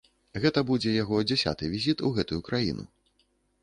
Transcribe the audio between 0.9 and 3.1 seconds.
яго дзясяты візіт у гэтую краіну.